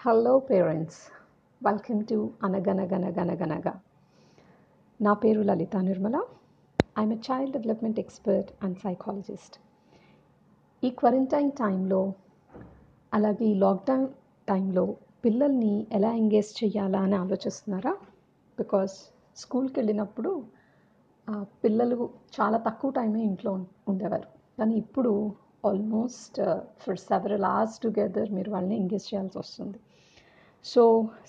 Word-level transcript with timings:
Hello 0.00 0.32
parents 0.48 1.00
welcome 1.62 1.98
to 2.10 2.16
అనగనగనగనగనగా 2.46 3.72
నా 5.00 5.12
పేరు 5.22 5.40
Lalitha 5.40 5.76
Nirmala. 5.88 6.16
I'm 7.00 7.12
a 7.12 7.18
child 7.26 7.52
development 7.56 7.98
expert 7.98 8.50
and 8.64 8.78
psychologist 8.84 9.56
ఈ 10.82 10.90
quarantine 10.90 11.50
టైంలో 11.50 12.00
అలాగే 13.12 13.44
ఈ 13.44 13.54
లాక్డౌన్ 13.54 14.06
టైంలో 14.48 14.84
పిల్లల్ని 15.24 15.74
ఎలా 15.92 16.12
ఎంగేజ్ 16.12 16.52
చేయాలా 16.60 17.02
అని 17.08 17.16
ఆలోచిస్తున్నారా? 17.16 17.92
బికాస్ 18.58 18.96
స్కూల్కి 19.36 19.78
వెళ్ళినప్పుడు 19.80 20.32
పిల్లలు 21.64 21.98
చాలా 22.38 22.60
తక్కువ 22.68 22.90
టైమే 22.90 23.22
ఇంట్లో 23.22 23.54
ఉండేవారు. 23.88 24.28
కానీ 24.58 24.76
ఇప్పుడు 24.76 25.12
almost 25.64 26.38
for 26.82 27.00
several 27.08 27.46
hours 27.48 27.78
together 27.82 28.30
మీరు 28.36 28.50
వాళ్ళని 28.54 28.76
ఎంగేజ్ 28.82 29.06
చేయాల్సి 29.08 29.36
వస్తుంది. 29.40 29.78
సో 30.64 30.82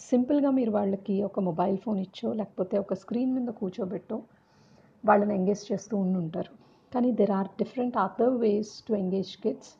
సింపుల్గా 0.09 0.49
మీరు 0.59 0.71
వాళ్ళకి 0.77 1.15
ఒక 1.29 1.39
మొబైల్ 1.49 1.77
ఫోన్ 1.85 1.99
ఇచ్చో 2.05 2.29
లేకపోతే 2.39 2.75
ఒక 2.83 2.95
స్క్రీన్ 3.01 3.33
మీద 3.37 3.51
కూర్చోబెట్టో 3.59 4.17
వాళ్ళని 5.03 5.33
ఎంగేజ్ 5.39 5.63
చేస్తూ 5.71 5.95
ఉండుంటారు. 6.05 6.51
కానీ 6.91 7.09
there 7.19 7.33
are 7.39 7.49
different 7.61 7.97
other 8.05 8.35
ways 8.43 8.73
to 8.87 8.93
engage 9.01 9.33
kids 9.43 9.71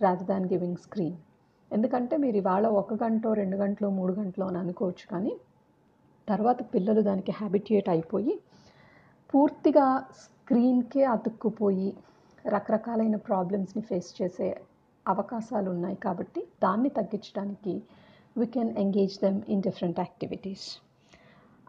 rather 0.00 0.28
than 0.30 0.46
giving 0.52 0.80
screen 0.86 1.18
ఎందుకంటే 1.70 2.14
మీరు 2.24 2.36
ఇవాళ 2.40 2.66
ఒక 2.80 2.94
గంట 3.02 3.26
రెండు 3.40 3.56
గంటలో 3.62 3.88
మూడు 3.98 4.12
గంటలో 4.20 4.44
అని 4.50 4.58
అనుకోవచ్చు 4.62 5.06
కానీ 5.12 5.32
తర్వాత 6.28 6.60
పిల్లలు 6.72 7.02
దానికి 7.08 7.32
హ్యాబిట్యుయేట్ 7.40 7.88
అయిపోయి 7.94 8.34
పూర్తిగా 9.32 9.86
స్క్రీన్కే 10.22 11.02
అతుక్కుపోయి 11.14 11.88
రకరకాలైన 12.54 13.16
ప్రాబ్లమ్స్ని 13.28 13.82
ఫేస్ 13.82 14.10
చేసే 14.18 14.48
అవకాశాలు 15.06 15.68
ఉన్నాయి 15.70 15.96
కాబట్టి 15.96 16.40
దాన్ని 16.62 16.90
తగ్గించడానికి 16.90 17.74
we 18.36 18.46
can 18.46 18.72
engage 18.78 19.16
them 19.20 19.38
in 19.48 19.62
different 19.62 20.00
activities 20.00 20.66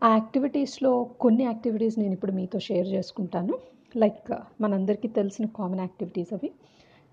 ఆ 0.02 0.09
యాక్టివిటీస్లో 0.09 0.91
కొన్ని 1.20 1.43
యాక్టివిటీస్ 1.43 1.96
నేను 1.99 2.13
ఇప్పుడు 2.13 2.32
మీతో 2.32 2.60
షేర్ 2.60 2.88
చేసుకుంటాను. 2.88 3.54
లైక్ 3.96 4.27
uh, 4.32 4.41
మనందరికీ 4.62 5.07
తెలిసిన 5.07 5.46
కామన్ 5.57 5.79
యాక్టివిటీస్ 5.79 6.34
అవి. 6.34 6.49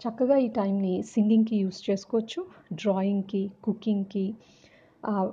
చక్కగా 0.01 0.37
ఈ 0.37 0.49
టైంని 0.49 0.95
సింగింగ్కి 1.03 1.57
యూస్ 1.57 1.79
చేసుకోవచ్చు 1.91 2.41
డ్రాయింగ్కి 2.73 3.43
కుకింగ్కి 3.65 4.27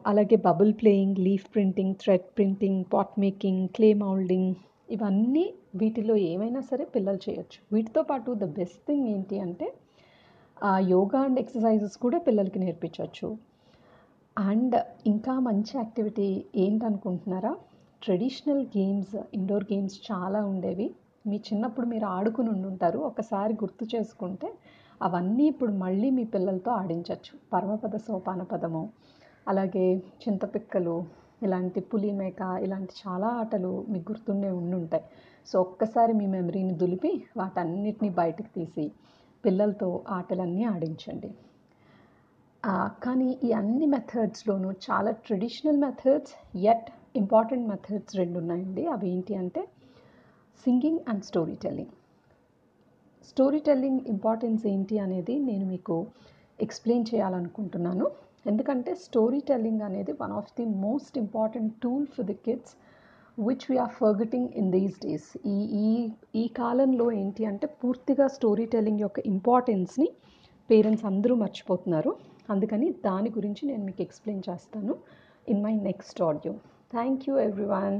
అలాగే 0.05 0.37
bubble 0.45 0.73
playing 0.73 1.19
leaf 1.19 1.45
printing 1.53 1.95
thread 1.95 2.27
printing 2.37 2.81
pot 2.93 3.13
making 3.19 3.63
clay 3.69 3.89
moulding 3.93 4.51
ఇవన్నీ 4.95 5.43
వీటిలో 5.75 6.15
ఏమైనా 6.31 6.61
సరే 6.69 6.83
పిల్లలు 6.95 7.19
చేయొచ్చు. 7.25 7.59
వీటితో 7.73 8.01
పాటు 8.09 8.31
ద 8.43 8.45
బెస్ట్ 8.59 8.81
థింగ్ 8.87 9.07
ఏంటి 9.13 9.37
అంటే 9.45 9.67
యోగా 10.93 11.19
అండ్ 11.27 11.39
ఎక్సర్సైజెస్ 11.39 11.95
కూడా 11.97 12.17
పిల్లలకి 12.27 12.59
నేర్పించవచ్చు 12.63 13.27
అండ్ 14.37 14.75
ఇంకా 15.05 15.33
మంచి 15.47 15.73
యాక్టివిటీ 15.79 16.27
ఏంటనుకుంటున్నారా? 16.63 17.53
ట్రెడిషనల్ 18.01 18.63
గేమ్స్ 18.75 19.15
ఇండోర్ 19.37 19.65
గేమ్స్ 19.71 19.97
చాలా 20.09 20.39
ఉండేవి. 20.51 20.87
మీ 21.27 21.37
చిన్నప్పుడు 21.47 21.87
మీరు 21.93 22.05
ఆడుకుని 22.17 22.49
ఉండుంటారు. 22.55 22.99
ఒకసారి 23.09 23.53
గుర్తు 23.63 23.85
చేసుకుంటే 23.95 24.47
అవన్నీ 25.01 25.45
ఇప్పుడు 25.53 25.73
మళ్ళీ 25.83 26.09
మీ 26.17 26.23
పిల్లలతో 26.35 26.71
ఆడించవచ్చు 26.81 27.33
పరమపద 27.53 27.95
సోపాన 28.07 28.41
పదము 28.53 28.83
అలాగే 29.47 29.85
చింతపిక్కలు 30.23 30.95
ఇలాంటి 31.45 31.79
పులి 31.91 32.11
మేక 32.21 32.41
ఇలాంటి 32.65 32.93
చాలా 33.03 33.29
ఆటలు 33.41 33.71
మీకు 33.91 34.05
గుర్తుండే 34.11 34.49
ఉండుంటాయి. 34.61 35.05
సో 35.49 35.55
ఒక్కసారి 35.65 36.13
మీ 36.19 36.25
మెమరీని 36.35 36.73
దులిపి 36.81 37.11
వాటన్నిటిని 37.39 38.09
బయటకు 38.21 38.49
తీసి 38.57 38.85
పిల్లలతో 39.43 39.89
ఆటలన్నీ 40.17 40.65
ఆడించండి. 40.73 41.31
కానీ 43.05 43.29
ఈ 43.45 43.51
అన్ని 43.59 43.85
మెథడ్స్లోనూ 43.93 44.71
చాలా 44.87 45.11
traditional 45.27 45.79
methods 45.85 46.33
at 46.73 46.89
important 47.21 47.65
methods 47.71 48.13
రెండు 48.19 48.37
ఉన్నాయండి 48.41 48.83
అవి 48.95 49.07
ఏంటి 49.13 49.33
అంటే 49.43 49.61
singing 50.65 51.01
and 51.11 51.25
story 51.29 51.55
telling 51.63 51.95
story 53.29 53.59
telling 53.67 54.01
importance 54.13 54.63
ఏంటి 54.73 54.95
అనేది 55.05 55.35
నేను 55.49 55.65
మీకు 55.73 55.95
ఎక్స్ప్లెయిన్ 56.59 57.05
చేయాలనుకుంటున్నాను. 57.11 58.05
ఎందుకంటే 58.45 58.91
స్టోరీ 59.03 59.39
టెల్లింగ్ 59.39 59.81
అనేది 59.81 60.13
one 60.21 60.33
of 60.33 60.53
the 60.57 60.65
most 60.85 61.17
important 61.17 61.73
tool 61.81 62.05
for 62.07 62.25
the 62.25 62.37
kids 62.45 62.73
which 63.37 63.65
we are 63.69 63.93
forgetting 63.99 64.49
in 64.55 64.71
these 64.71 64.97
days 64.99 65.29
ఈ 65.47 65.57
ఈ 65.83 65.89
ఈ 66.35 66.45
కాలంలో 66.59 67.05
ఏంటి 67.11 67.45
అంటే 67.45 67.67
పూర్తిగా 67.81 68.27
స్టోరీ 68.27 68.65
టెల్లింగ్ 68.65 69.01
యొక్క 69.01 69.19
ఇంపార్టెన్స్ని 69.33 70.07
పేరెంట్స్ 70.69 71.05
అందరూ 71.05 71.35
మర్చిపోతున్నారు. 71.35 72.11
అందుకని 72.49 72.87
దాని 73.05 73.29
గురించి 73.29 73.63
నేను 73.67 73.83
మీకు 73.83 74.01
ఎక్స్ప్లెయిన్ 74.01 74.43
చేస్తాను 74.49 74.93
in 75.47 75.61
my 75.63 75.73
next 75.89 76.19
audio 76.21 76.53
thank 76.91 77.23
you 77.29 77.35
everyone 77.39 77.97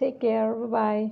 take 0.00 0.18
care 0.24 0.52
bye 0.76 1.02